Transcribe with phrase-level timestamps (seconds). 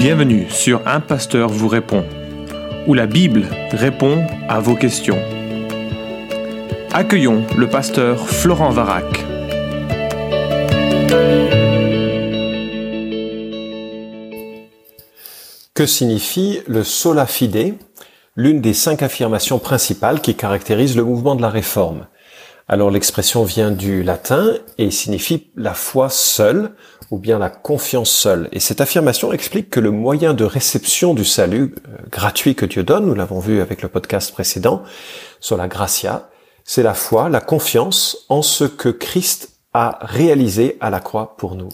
[0.00, 2.06] Bienvenue sur Un Pasteur vous répond,
[2.86, 5.18] où la Bible répond à vos questions.
[6.90, 9.04] Accueillons le pasteur Florent Varac.
[15.74, 17.74] Que signifie le sola fide,
[18.36, 22.06] l'une des cinq affirmations principales qui caractérisent le mouvement de la réforme?
[22.68, 26.70] Alors l'expression vient du latin et signifie la foi seule
[27.10, 28.48] ou bien la confiance seule.
[28.52, 32.82] Et cette affirmation explique que le moyen de réception du salut euh, gratuit que Dieu
[32.82, 34.82] donne, nous l'avons vu avec le podcast précédent
[35.40, 36.30] sur la gratia,
[36.64, 41.54] c'est la foi, la confiance en ce que Christ a réalisé à la croix pour
[41.54, 41.68] nous.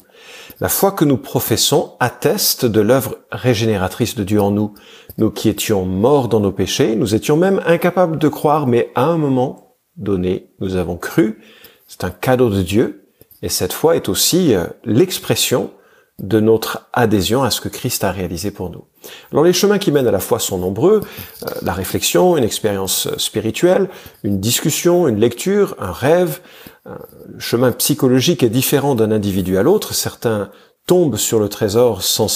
[0.60, 4.74] La foi que nous professons atteste de l'œuvre régénératrice de Dieu en nous.
[5.18, 9.04] Nous qui étions morts dans nos péchés, nous étions même incapables de croire, mais à
[9.04, 9.66] un moment,
[9.96, 11.42] donné, nous avons cru,
[11.86, 13.05] c'est un cadeau de Dieu,
[13.46, 15.70] et cette foi est aussi euh, l'expression
[16.18, 18.82] de notre adhésion à ce que Christ a réalisé pour nous.
[19.30, 21.00] Alors les chemins qui mènent à la foi sont nombreux,
[21.44, 23.88] euh, la réflexion, une expérience euh, spirituelle,
[24.24, 26.40] une discussion, une lecture, un rêve.
[26.86, 30.50] le chemin psychologique est différent d'un individu à l'autre, certains
[30.86, 32.28] tombent sur le trésor sans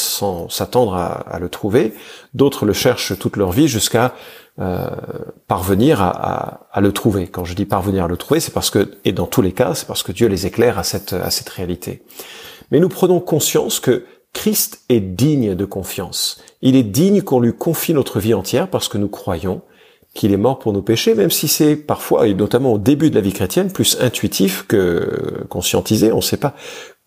[0.48, 1.94] s'attendre à, à, le trouver,
[2.34, 4.14] d'autres le cherchent toute leur vie jusqu'à
[4.60, 4.90] euh,
[5.46, 7.28] parvenir à, à, le trouver.
[7.28, 9.74] Quand je dis parvenir à le trouver, c'est parce que, et dans tous les cas,
[9.74, 12.02] c'est parce que Dieu les éclaire à cette, à cette réalité.
[12.70, 16.42] Mais nous prenons conscience que Christ est digne de confiance.
[16.62, 19.62] Il est digne qu'on lui confie notre vie entière parce que nous croyons
[20.14, 23.14] qu'il est mort pour nos péchés, même si c'est parfois, et notamment au début de
[23.14, 26.10] la vie chrétienne, plus intuitif que conscientisé.
[26.12, 26.54] On ne sait pas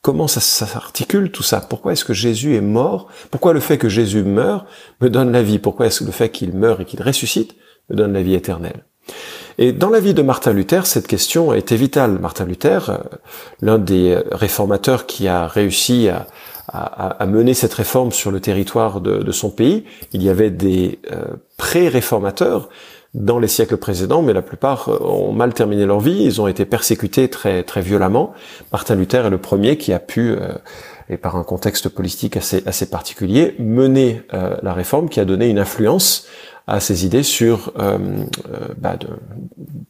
[0.03, 1.61] Comment ça, s'articule tout ça?
[1.61, 3.07] Pourquoi est-ce que Jésus est mort?
[3.31, 4.65] Pourquoi le fait que Jésus meurt
[4.99, 5.59] me donne la vie?
[5.59, 7.55] Pourquoi est-ce que le fait qu'il meurt et qu'il ressuscite
[7.89, 8.83] me donne la vie éternelle?
[9.57, 12.19] Et dans la vie de Martin Luther, cette question était vitale.
[12.19, 12.97] Martin Luther, euh,
[13.61, 16.27] l'un des réformateurs qui a réussi à,
[17.25, 21.23] mener cette réforme sur le territoire de, son pays, il y avait des euh,
[21.55, 22.67] pré-réformateurs
[23.13, 26.47] dans les siècles précédents, mais la plupart euh, ont mal terminé leur vie, ils ont
[26.47, 28.33] été persécutés très très violemment.
[28.71, 30.53] Martin Luther est le premier qui a pu, euh,
[31.09, 35.47] et par un contexte politique assez assez particulier, mener euh, la réforme qui a donné
[35.47, 36.27] une influence
[36.65, 37.73] à ses idées sur
[38.77, 39.07] bah, de,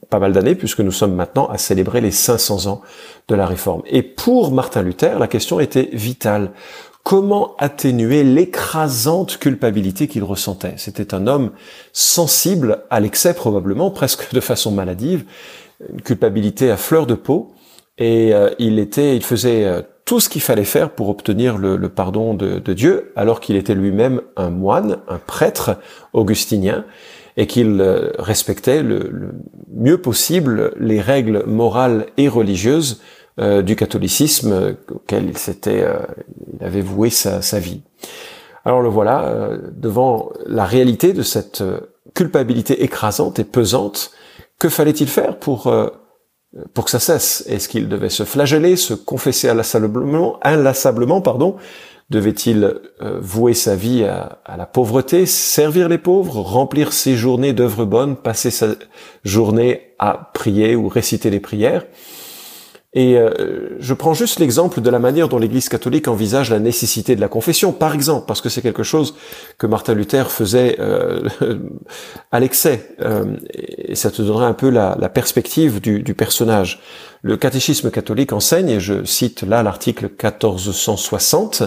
[0.10, 2.82] pas mal d'années, puisque nous sommes maintenant à célébrer les 500 ans
[3.28, 3.84] de la réforme.
[3.86, 6.50] Et pour Martin Luther, la question était vitale.
[7.04, 10.76] Comment atténuer l'écrasante culpabilité qu'il ressentait.
[10.78, 11.52] C'était un homme
[11.92, 15.26] sensible à l'excès probablement, presque de façon maladive,
[15.92, 17.54] une culpabilité à fleur de peau,
[17.98, 21.78] et euh, il était, il faisait euh, tout ce qu'il fallait faire pour obtenir le,
[21.90, 25.78] pardon de, Dieu, alors qu'il était lui-même un moine, un prêtre
[26.14, 26.86] augustinien,
[27.38, 29.34] et qu'il euh, respectait le,
[29.74, 33.02] mieux possible les règles morales et religieuses
[33.66, 35.84] du catholicisme auquel il s'était,
[36.54, 37.82] il avait voué sa, vie.
[38.66, 41.64] Alors le voilà euh, devant la réalité de cette
[42.14, 44.12] culpabilité écrasante et pesante.
[44.60, 45.74] Que fallait-il faire pour
[46.74, 47.44] pour que ça cesse?
[47.48, 51.56] Est-ce qu'il devait se flageller, se confesser inlassablement, inlassablement pardon?
[52.10, 57.86] Devait-il vouer sa vie à, à, la pauvreté, servir les pauvres, remplir ses journées d'œuvres
[57.86, 58.68] bonnes, passer sa
[59.24, 61.86] journée à prier ou réciter les prières?
[62.96, 67.16] Et euh, je prends juste l'exemple de la manière dont l'Église catholique envisage la nécessité
[67.16, 69.16] de la confession, par exemple, parce que c'est quelque chose
[69.58, 71.28] que Martin Luther faisait euh,
[72.32, 76.82] à l'excès, euh, et ça te donnera un peu la, la perspective du, du, personnage.
[77.24, 81.64] Le catéchisme catholique enseigne, et je cite là l'article 1460,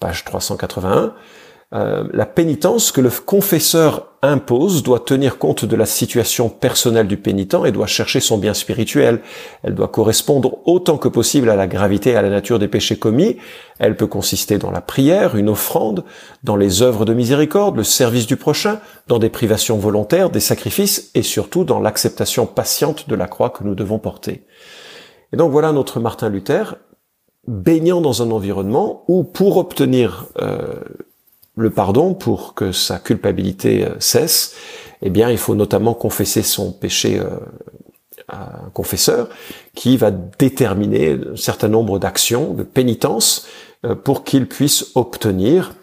[0.00, 1.14] page 381,
[1.74, 7.16] euh, la pénitence que le confesseur impose doit tenir compte de la situation personnelle du
[7.16, 9.20] pénitent et doit chercher son bien spirituel.
[9.64, 12.96] Elle doit correspondre autant que possible à la gravité et à la nature des péchés
[12.96, 13.38] commis.
[13.80, 16.04] Elle peut consister dans la prière, une offrande,
[16.44, 21.10] dans les œuvres de miséricorde, le service du prochain, dans des privations volontaires, des sacrifices
[21.14, 24.44] et surtout dans l'acceptation patiente de la croix que nous devons porter.
[25.32, 26.76] Et donc voilà notre Martin Luther
[27.48, 30.80] baignant dans un environnement où pour obtenir euh,
[31.56, 34.54] le pardon pour que sa culpabilité euh, cesse,
[35.02, 37.28] eh bien, il faut notamment confesser son péché euh,
[38.28, 39.28] à un confesseur
[39.74, 43.46] qui va déterminer un certain nombre d'actions, de pénitences,
[43.84, 45.74] euh, pour qu'il puisse obtenir,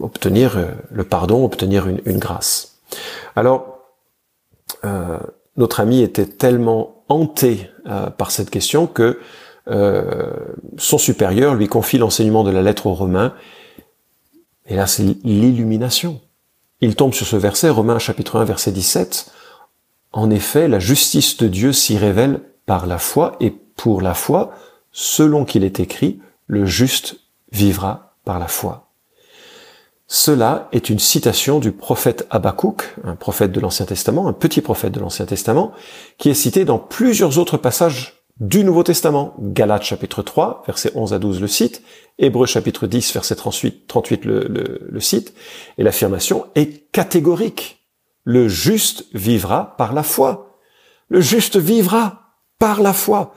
[0.00, 0.58] obtenir
[0.90, 2.78] le pardon, obtenir une, une grâce.
[3.36, 3.78] Alors,
[5.56, 7.70] notre ami était tellement hanté
[8.16, 9.20] par cette question que
[10.78, 13.34] son supérieur lui confie l'enseignement de la lettre aux Romains
[14.66, 16.20] et là, c'est l'illumination.
[16.80, 19.30] Il tombe sur ce verset, Romains chapitre 1, verset 17.
[20.12, 24.52] En effet, la justice de Dieu s'y révèle par la foi, et pour la foi,
[24.92, 27.20] selon qu'il est écrit, le juste
[27.52, 28.90] vivra par la foi.
[30.12, 34.92] Cela est une citation du prophète Habakkuk, un prophète de l'Ancien Testament, un petit prophète
[34.92, 35.72] de l'Ancien Testament,
[36.18, 39.34] qui est cité dans plusieurs autres passages du Nouveau Testament.
[39.38, 41.82] Galates chapitre 3, versets 11 à 12 le cite,
[42.18, 45.34] Hébreux chapitre 10, verset 38, 38 le, le, le cite,
[45.78, 47.86] et l'affirmation est catégorique.
[48.24, 50.58] Le juste vivra par la foi.
[51.08, 53.34] Le juste vivra par la foi.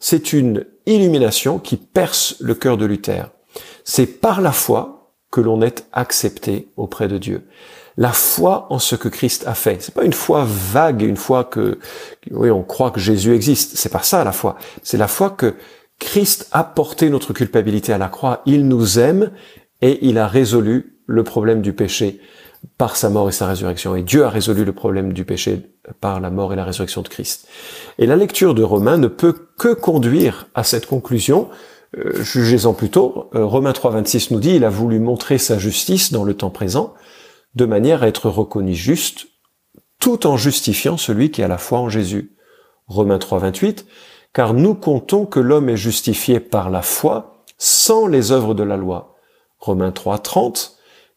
[0.00, 3.30] C'est une illumination qui perce le cœur de Luther.
[3.84, 7.46] C'est par la foi que l'on est accepté auprès de Dieu.
[7.96, 9.82] La foi en ce que Christ a fait.
[9.82, 11.78] C'est pas une foi vague, une foi que,
[12.30, 13.76] oui, on croit que Jésus existe.
[13.76, 14.56] C'est pas ça la foi.
[14.82, 15.54] C'est la foi que
[16.00, 18.42] Christ a porté notre culpabilité à la croix.
[18.46, 19.30] Il nous aime
[19.80, 22.20] et il a résolu le problème du péché
[22.78, 23.94] par sa mort et sa résurrection.
[23.94, 25.60] Et Dieu a résolu le problème du péché
[26.00, 27.46] par la mort et la résurrection de Christ.
[27.98, 31.48] Et la lecture de Romains ne peut que conduire à cette conclusion
[31.98, 36.24] euh, jugez-en plutôt, euh, Romains 3.26 nous dit, il a voulu montrer sa justice dans
[36.24, 36.94] le temps présent,
[37.54, 39.26] de manière à être reconnu juste,
[40.00, 42.36] tout en justifiant celui qui a la foi en Jésus.
[42.86, 43.84] Romains 3.28,
[44.32, 48.76] car nous comptons que l'homme est justifié par la foi sans les œuvres de la
[48.76, 49.16] loi.
[49.58, 50.72] Romains 3.30,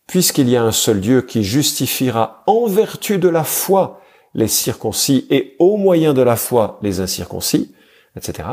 [0.06, 4.02] puisqu'il y a un seul Dieu qui justifiera en vertu de la foi
[4.34, 7.74] les circoncis et au moyen de la foi les incirconcis,
[8.16, 8.50] etc.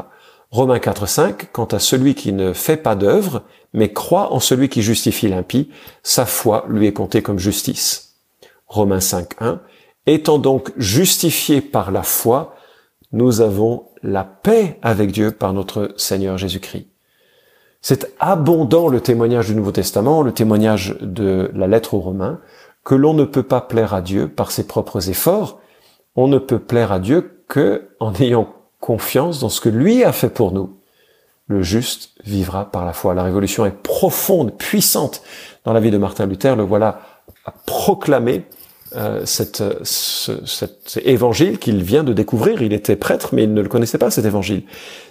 [0.55, 3.43] Romains 4, 5, quant à celui qui ne fait pas d'œuvre,
[3.73, 5.69] mais croit en celui qui justifie l'impie,
[6.05, 8.21] sa foi lui est comptée comme justice.
[8.69, 9.61] Romains 5, 1,
[10.07, 12.55] étant donc justifiés par la foi,
[13.11, 16.87] nous avons la paix avec Dieu par notre Seigneur Jésus-Christ.
[17.81, 22.39] C'est abondant le témoignage du Nouveau Testament, le témoignage de la lettre aux Romains,
[22.85, 25.59] que l'on ne peut pas plaire à Dieu par ses propres efforts,
[26.15, 28.55] on ne peut plaire à Dieu que en ayant
[28.85, 30.77] confiance dans ce que lui a fait pour nous.
[31.47, 33.15] Le juste vivra par la foi.
[33.15, 35.23] La révolution est profonde, puissante
[35.65, 36.55] dans la vie de Martin Luther.
[36.55, 37.01] Le voilà
[37.47, 38.45] à proclamer
[38.95, 42.61] euh, cette, cet évangile qu'il vient de découvrir.
[42.61, 44.65] Il était prêtre, mais il ne le connaissait pas, cet évangile.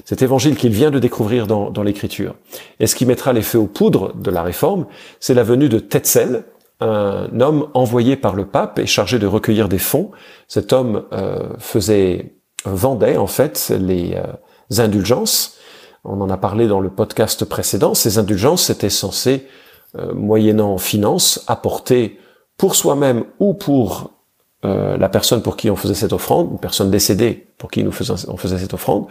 [0.06, 2.36] Cet évangile qu'il vient de découvrir dans, dans l'écriture.
[2.80, 4.86] Et ce qui mettra les feux aux poudres de la réforme,
[5.20, 6.44] c'est la venue de Tetzel,
[6.80, 10.12] un homme envoyé par le pape et chargé de recueillir des fonds.
[10.48, 12.36] Cet homme euh, faisait
[12.66, 15.58] vendait en fait les euh, indulgences.
[16.04, 17.94] On en a parlé dans le podcast précédent.
[17.94, 19.48] Ces indulgences étaient censées,
[19.98, 22.20] euh, moyennant finance, apporter
[22.58, 24.12] pour soi-même ou pour
[24.66, 27.92] euh, la personne pour qui on faisait cette offrande, une personne décédée pour qui nous
[27.92, 29.08] faisons, on faisait cette offrande,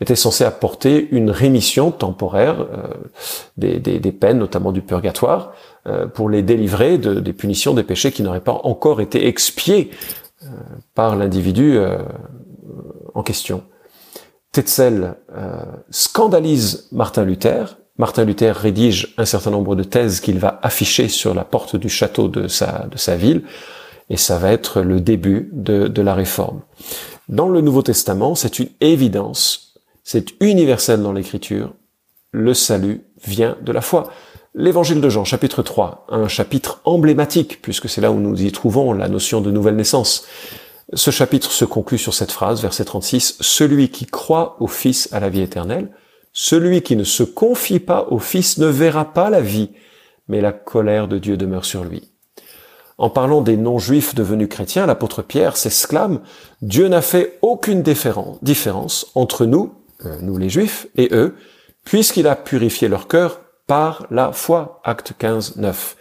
[0.00, 2.66] était censée apporter une rémission temporaire
[3.56, 5.52] des, des, des, peines, notamment du purgatoire,
[6.14, 9.90] pour les délivrer de, des punitions des péchés qui n'auraient pas encore été expiés
[10.94, 11.80] par l'individu
[13.22, 13.62] question.
[14.52, 15.60] Tetzel euh,
[15.90, 17.78] scandalise Martin Luther.
[17.98, 21.88] Martin Luther rédige un certain nombre de thèses qu'il va afficher sur la porte du
[21.88, 23.42] château de sa, de sa ville,
[24.10, 26.60] et ça va être le début de, de la réforme.
[27.28, 29.74] Dans le Nouveau Testament, c'est une évidence,
[30.04, 31.72] c'est universel dans l'Écriture,
[32.32, 34.12] le salut vient de la foi.
[34.54, 38.92] L'évangile de Jean, chapitre 3, un chapitre emblématique, puisque c'est là où nous y trouvons
[38.92, 40.26] la notion de nouvelle naissance.
[40.92, 45.18] Ce chapitre se conclut sur cette phrase, verset 36, Celui qui croit au Fils a
[45.18, 45.90] la vie éternelle,
[46.32, 49.70] celui qui ne se confie pas au Fils ne verra pas la vie,
[50.28, 52.12] mais la colère de Dieu demeure sur lui.
[52.98, 56.20] En parlant des non-juifs devenus chrétiens, l'apôtre Pierre s'exclame,
[56.62, 59.74] Dieu n'a fait aucune différence entre nous,
[60.04, 61.34] euh, nous les juifs, et eux,
[61.84, 64.80] puisqu'il a purifié leur cœur par la foi.
[64.84, 65.96] Acte 15, 9.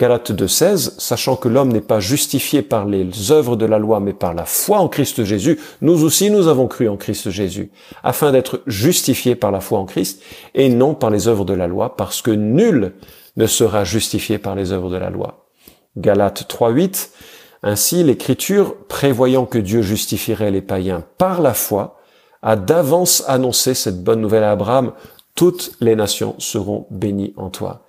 [0.00, 4.14] Galates 2.16, sachant que l'homme n'est pas justifié par les œuvres de la loi, mais
[4.14, 7.70] par la foi en Christ Jésus, nous aussi nous avons cru en Christ Jésus,
[8.02, 10.22] afin d'être justifiés par la foi en Christ,
[10.54, 12.94] et non par les œuvres de la loi, parce que nul
[13.36, 15.44] ne sera justifié par les œuvres de la loi.
[15.98, 17.10] Galates 3.8,
[17.62, 21.98] ainsi l'Écriture, prévoyant que Dieu justifierait les païens par la foi,
[22.40, 24.92] a d'avance annoncé cette bonne nouvelle à Abraham,
[25.40, 27.86] toutes les nations seront bénies en toi.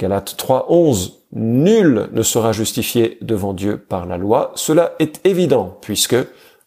[0.00, 4.50] Galates 3.11, nul ne sera justifié devant Dieu par la loi.
[4.56, 6.16] Cela est évident, puisque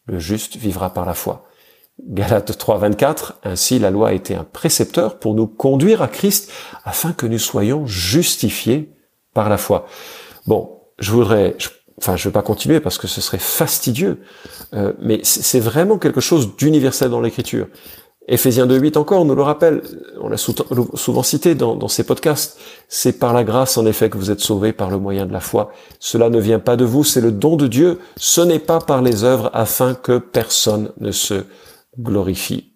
[0.06, 1.50] le juste vivra par la foi.
[2.08, 6.50] Galates 3.24, ainsi la loi a été un précepteur pour nous conduire à Christ
[6.86, 8.94] afin que nous soyons justifiés
[9.34, 9.86] par la foi.
[10.48, 11.58] Bon, je voudrais,
[11.98, 14.22] enfin je ne vais pas continuer parce que ce serait fastidieux,
[14.76, 17.68] euh, mais c'est vraiment quelque chose d'universel dans l'écriture.
[18.32, 19.82] Éphésiens 2.8 encore nous le rappelle,
[20.22, 22.58] on l'a souvent cité dans, ces podcasts,
[22.88, 25.42] c'est par la grâce en effet que vous êtes sauvés par le moyen de la
[25.42, 25.74] foi.
[26.00, 29.02] Cela ne vient pas de vous, c'est le don de Dieu, ce n'est pas par
[29.02, 31.44] les œuvres afin que personne ne se
[32.00, 32.72] glorifie.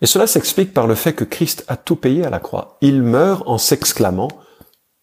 [0.00, 2.78] Et cela s'explique par le fait que Christ a tout payé à la croix.
[2.80, 4.28] Il meurt en s'exclamant,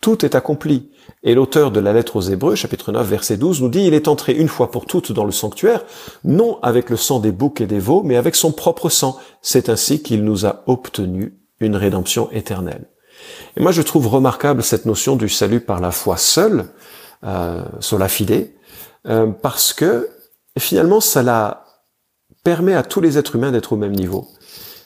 [0.02, 0.90] tout est accompli.
[1.28, 4.08] Et l'auteur de la lettre aux Hébreux, chapitre 9, verset 12, nous dit, il est
[4.08, 5.84] entré une fois pour toutes dans le sanctuaire,
[6.24, 9.18] non avec le sang des boucs et des veaux, mais avec son propre sang.
[9.42, 12.86] C'est ainsi qu'il nous a obtenu une rédemption éternelle.
[13.58, 16.66] Et moi, je trouve remarquable cette notion du salut par la foi seule,
[17.24, 17.64] euh,
[17.98, 18.52] la fide,
[19.08, 20.08] euh, parce que
[20.60, 21.66] finalement, ça la
[22.44, 24.28] permet à tous les êtres humains d'être au même niveau.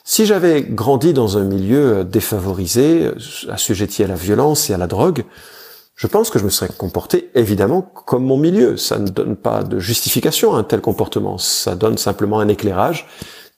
[0.04, 3.10] Si j'avais grandi dans un milieu défavorisé,
[3.50, 5.24] assujetti à la violence et à la drogue,
[6.00, 8.78] je pense que je me serais comporté évidemment comme mon milieu.
[8.78, 11.36] Ça ne donne pas de justification à un tel comportement.
[11.36, 13.06] Ça donne simplement un éclairage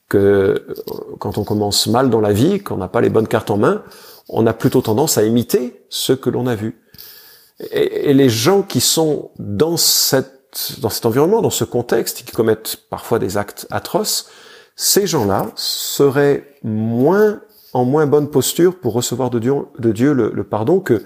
[0.09, 0.75] que euh,
[1.19, 3.81] quand on commence mal dans la vie, qu'on n'a pas les bonnes cartes en main,
[4.27, 6.83] on a plutôt tendance à imiter ce que l'on a vu.
[7.71, 12.75] Et, les gens qui sont dans cette, dans cet environnement, dans ce contexte, qui commettent
[12.89, 14.27] parfois des actes atroces,
[14.75, 17.39] ces gens-là seraient moins
[17.71, 21.03] en moins bonne posture pour recevoir de Dieu, le pardon que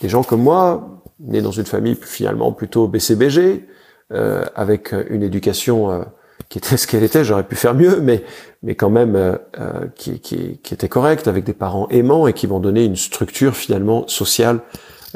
[0.00, 3.66] des gens comme moi, nés dans une famille finalement plutôt BCBG,
[4.12, 6.04] euh, avec une éducation euh,
[6.48, 8.24] qui était ce qu'elle était, j'aurais pu faire mieux, mais
[8.64, 12.32] mais quand même euh, euh, qui, qui, qui, était correcte, avec des parents aimants et
[12.32, 14.60] qui m'ont donné une structure finalement sociale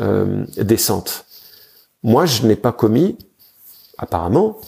[0.00, 1.25] euh, décente.
[2.02, 3.16] Moi, je n'ai pas commis,
[3.97, 4.58] apparemment,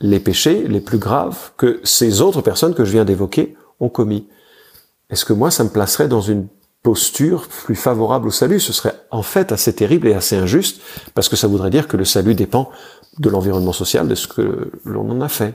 [0.00, 4.26] les péchés les plus graves que ces autres personnes que je viens d'évoquer ont commis.
[5.10, 6.48] Est-ce que moi, ça me placerait dans une
[6.82, 8.60] posture plus favorable au salut.
[8.60, 10.80] Ce serait en fait assez terrible et assez injuste,
[11.14, 12.70] parce que ça voudrait dire que le salut dépend
[13.18, 15.54] de l'environnement social, de ce que l'on en a fait.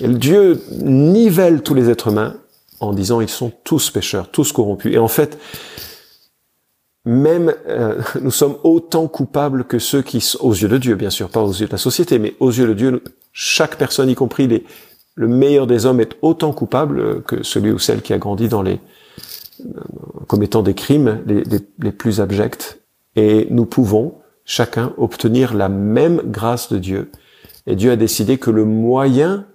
[0.00, 2.36] Et Dieu nivelle tous les êtres humains
[2.80, 4.94] en disant ils sont tous pécheurs, tous corrompus.
[4.94, 5.38] Et en fait,
[7.04, 11.28] même euh, nous sommes autant coupables que ceux qui, aux yeux de Dieu, bien sûr,
[11.28, 14.46] pas aux yeux de la société, mais aux yeux de Dieu, chaque personne, y compris
[14.46, 14.64] les,
[15.14, 18.62] le meilleur des hommes, est autant coupable que celui ou celle qui a grandi dans
[18.62, 18.80] les,
[20.26, 22.78] commettant des crimes les, plus abjects.
[23.16, 27.10] Et nous pouvons chacun obtenir la même grâce de Dieu.
[27.66, 29.46] Et Dieu a décidé que le moyen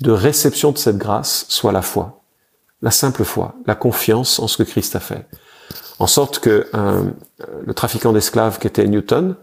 [0.00, 2.22] de réception de cette grâce soit la foi,
[2.80, 5.26] la simple foi, la confiance en ce que Christ a fait.
[5.98, 6.66] En sorte que
[7.64, 9.36] le trafiquant d'esclaves qui était Newton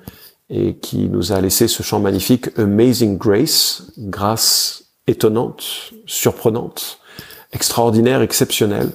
[0.49, 6.99] et qui nous a laissé ce chant magnifique Amazing Grace, grâce étonnante, surprenante,
[7.53, 8.89] extraordinaire, exceptionnelle,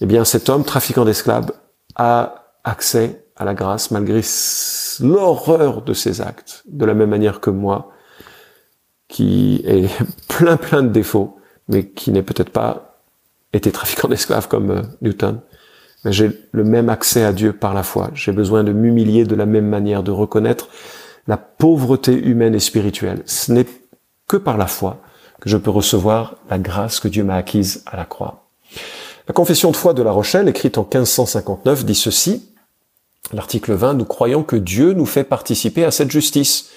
[0.00, 1.52] eh bien cet homme, trafiquant d'esclaves,
[1.96, 4.20] a accès à la grâce malgré
[5.00, 7.90] l'horreur de ses actes, de la même manière que moi,
[9.08, 9.88] qui est
[10.28, 11.36] plein plein de défauts,
[11.68, 13.00] mais qui n'est peut-être pas
[13.52, 15.40] été trafiquant d'esclaves comme euh, Newton.
[16.04, 18.10] Mais j'ai le même accès à Dieu par la foi.
[18.14, 20.68] J'ai besoin de m'humilier de la même manière, de reconnaître
[21.26, 23.22] la pauvreté humaine et spirituelle.
[23.24, 23.66] Ce n'est
[24.26, 25.00] que par la foi
[25.40, 28.48] que je peux recevoir la grâce que Dieu m'a acquise à la croix.
[29.26, 32.50] La confession de foi de La Rochelle, écrite en 1559, dit ceci.
[33.32, 36.68] L'article 20, nous croyons que Dieu nous fait participer à cette justice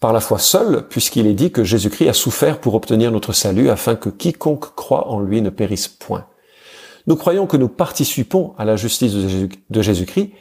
[0.00, 3.68] par la foi seule, puisqu'il est dit que Jésus-Christ a souffert pour obtenir notre salut
[3.68, 6.26] afin que quiconque croit en lui ne périsse point.
[7.06, 10.32] Nous croyons que nous participons à la justice de Jésus-Christ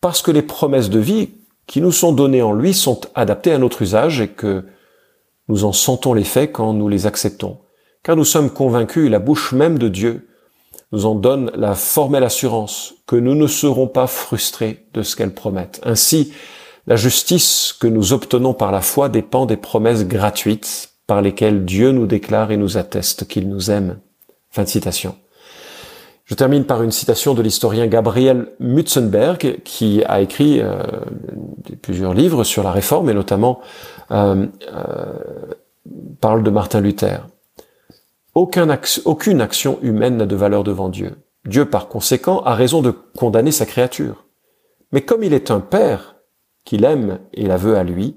[0.00, 1.30] parce que les promesses de vie
[1.66, 4.64] qui nous sont données en lui sont adaptées à notre usage et que
[5.48, 7.58] nous en sentons l'effet quand nous les acceptons.
[8.02, 10.24] Car nous sommes convaincus, la bouche même de Dieu
[10.92, 15.34] nous en donne la formelle assurance que nous ne serons pas frustrés de ce qu'elles
[15.34, 15.80] promettent.
[15.84, 16.32] Ainsi,
[16.86, 21.92] la justice que nous obtenons par la foi dépend des promesses gratuites par lesquelles Dieu
[21.92, 23.98] nous déclare et nous atteste qu'il nous aime.
[24.50, 25.16] Fin de citation.
[26.24, 30.82] Je termine par une citation de l'historien Gabriel Mutzenberg, qui a écrit euh,
[31.80, 33.60] plusieurs livres sur la réforme et notamment
[34.10, 35.12] euh, euh,
[36.20, 37.26] parle de Martin Luther
[38.38, 41.16] aucune action humaine n'a de valeur devant Dieu.
[41.44, 44.26] Dieu, par conséquent, a raison de condamner sa créature.
[44.92, 46.16] Mais comme il est un Père,
[46.64, 48.16] qu'il aime et la veut à lui,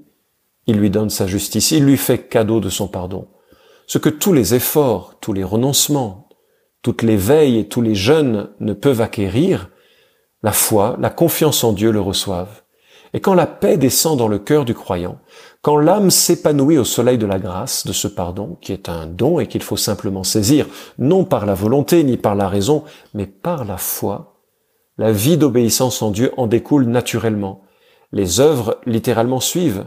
[0.66, 3.28] il lui donne sa justice, il lui fait cadeau de son pardon.
[3.86, 6.28] Ce que tous les efforts, tous les renoncements,
[6.82, 9.70] toutes les veilles et tous les jeûnes ne peuvent acquérir,
[10.42, 12.61] la foi, la confiance en Dieu le reçoivent.
[13.14, 15.18] Et quand la paix descend dans le cœur du croyant,
[15.60, 19.38] quand l'âme s'épanouit au soleil de la grâce, de ce pardon, qui est un don
[19.38, 20.66] et qu'il faut simplement saisir,
[20.98, 24.40] non par la volonté ni par la raison, mais par la foi,
[24.98, 27.62] la vie d'obéissance en Dieu en découle naturellement.
[28.12, 29.86] Les œuvres littéralement suivent.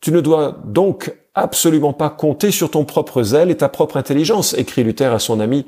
[0.00, 4.54] Tu ne dois donc absolument pas compter sur ton propre zèle et ta propre intelligence,
[4.54, 5.66] écrit Luther à son ami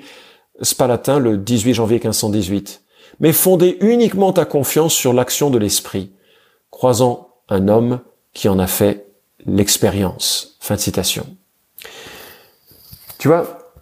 [0.62, 2.84] Spalatin le 18 janvier 1518,
[3.20, 6.12] mais fonder uniquement ta confiance sur l'action de l'esprit,
[6.70, 8.00] croisant un homme
[8.32, 9.06] qui en a fait
[9.46, 10.56] l'expérience.
[10.60, 11.26] Fin de citation.
[13.18, 13.74] Tu vois,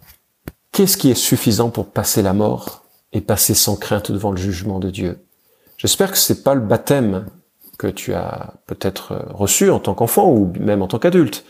[0.71, 4.79] qu'est-ce qui est suffisant pour passer la mort et passer sans crainte devant le jugement
[4.79, 5.25] de Dieu?
[5.77, 7.27] J'espère que c'est pas le baptême
[7.77, 11.45] que tu as peut-être reçu en tant qu'enfant ou même en tant qu'adulte.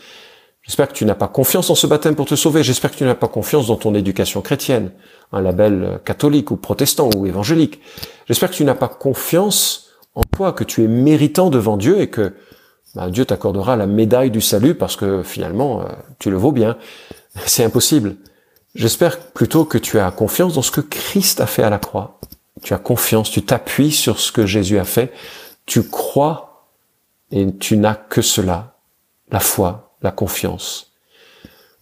[0.62, 2.62] J'espère que tu n'as pas confiance en ce baptême pour te sauver.
[2.62, 4.92] J'espère que tu n'as pas confiance dans ton éducation chrétienne,
[5.32, 7.80] un label catholique ou protestant ou évangélique.
[8.26, 9.89] J'espère que tu n'as pas confiance
[10.20, 12.34] en toi, que tu es méritant devant Dieu et que
[12.94, 15.84] bah, Dieu t'accordera la médaille du salut parce que finalement, euh,
[16.18, 16.76] tu le vaux bien.
[17.46, 18.16] C'est impossible.
[18.74, 22.20] J'espère plutôt que tu as confiance dans ce que Christ a fait à la croix.
[22.62, 25.12] Tu as confiance, tu t'appuies sur ce que Jésus a fait,
[25.64, 26.66] tu crois
[27.32, 28.74] et tu n'as que cela,
[29.30, 30.89] la foi, la confiance.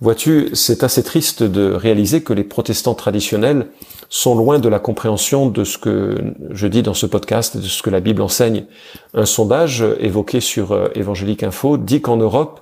[0.00, 3.66] Vois-tu, c'est assez triste de réaliser que les protestants traditionnels
[4.08, 6.16] sont loin de la compréhension de ce que
[6.50, 8.66] je dis dans ce podcast, de ce que la Bible enseigne.
[9.12, 12.60] Un sondage évoqué sur euh, Évangélique Info dit qu'en Europe,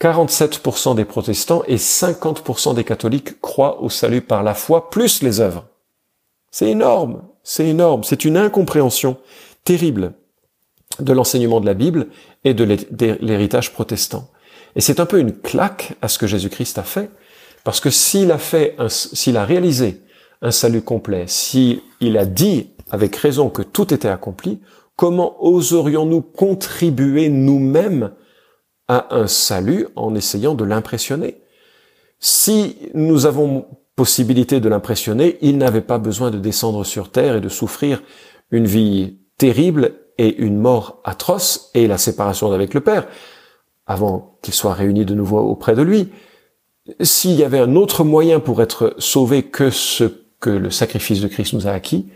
[0.00, 5.40] 47% des protestants et 50% des catholiques croient au salut par la foi plus les
[5.40, 5.64] œuvres.
[6.52, 9.16] C'est énorme, c'est énorme, c'est une incompréhension
[9.64, 10.12] terrible
[11.00, 12.06] de l'enseignement de la Bible
[12.44, 12.64] et de
[13.20, 14.28] l'héritage protestant.
[14.76, 17.10] Et c'est un peu une claque à ce que Jésus-Christ a fait,
[17.64, 20.02] parce que s'il a fait, s'il a réalisé
[20.42, 21.80] un salut complet, s'il
[22.16, 24.60] a dit avec raison que tout était accompli,
[24.94, 28.12] comment oserions-nous contribuer nous-mêmes
[28.86, 31.40] à un salut en essayant de l'impressionner?
[32.20, 33.66] Si nous avons
[33.96, 38.02] possibilité de l'impressionner, il n'avait pas besoin de descendre sur terre et de souffrir
[38.50, 43.08] une vie terrible et une mort atroce et la séparation d'avec le Père
[43.86, 46.08] avant qu'il soit réuni de nouveau auprès de lui.
[47.00, 50.04] S'il y avait un autre moyen pour être sauvé que ce
[50.40, 52.08] que le sacrifice de Christ nous a acquis,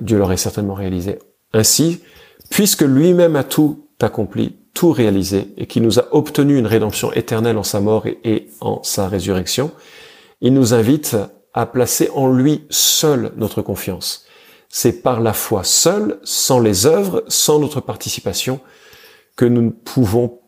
[0.00, 1.18] Dieu l'aurait certainement réalisé.
[1.52, 2.00] Ainsi,
[2.50, 7.58] puisque lui-même a tout accompli, tout réalisé, et qu'il nous a obtenu une rédemption éternelle
[7.58, 9.70] en sa mort et, en sa résurrection,
[10.40, 11.16] il nous invite
[11.54, 14.24] à placer en lui seul notre confiance.
[14.68, 18.60] C'est par la foi seule, sans les œuvres, sans notre participation,
[19.36, 20.39] que nous pouvons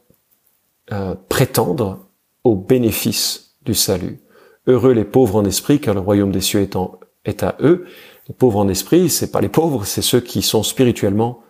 [0.92, 2.00] euh, prétendre
[2.44, 4.20] au bénéfice du salut.
[4.66, 6.76] Heureux les pauvres en esprit, car le royaume des cieux est,
[7.24, 7.86] est à eux.
[8.28, 11.40] Les pauvres en esprit, c'est pas les pauvres, c'est ceux qui sont spirituellement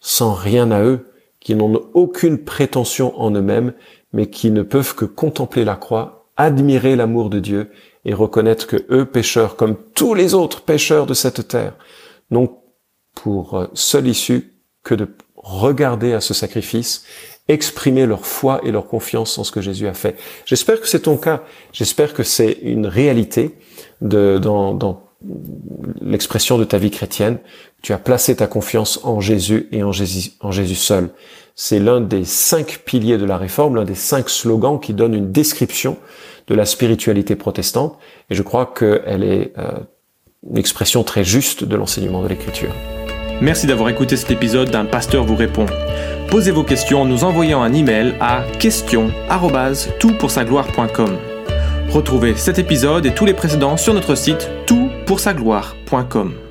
[0.00, 1.06] sans rien à eux,
[1.40, 3.72] qui n'ont aucune prétention en eux-mêmes,
[4.12, 7.70] mais qui ne peuvent que contempler la croix, admirer l'amour de Dieu
[8.04, 11.76] et reconnaître que eux, pécheurs, comme tous les autres pécheurs de cette terre,
[12.30, 12.58] n'ont
[13.14, 17.04] pour euh, seule issue que de regarder à ce sacrifice
[17.48, 20.16] exprimer leur foi et leur confiance en ce que Jésus a fait.
[20.44, 21.42] J'espère que c'est ton cas.
[21.72, 23.56] J'espère que c'est une réalité
[24.00, 25.08] de, dans, dans
[26.00, 27.38] l'expression de ta vie chrétienne.
[27.82, 31.10] Tu as placé ta confiance en Jésus et en Jésus, en Jésus seul.
[31.54, 35.32] C'est l'un des cinq piliers de la réforme, l'un des cinq slogans qui donne une
[35.32, 35.96] description
[36.46, 37.98] de la spiritualité protestante.
[38.30, 39.78] Et je crois qu'elle est euh,
[40.48, 42.72] une expression très juste de l'enseignement de l'Écriture.
[43.40, 45.66] Merci d'avoir écouté cet épisode d'un pasteur vous répond.
[46.28, 51.16] Posez vos questions en nous envoyant un email à question@toutpoursagloire.com.
[51.90, 56.47] Retrouvez cet épisode et tous les précédents sur notre site toutpoursagloire.com.